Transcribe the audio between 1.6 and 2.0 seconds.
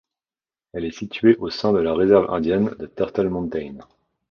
de la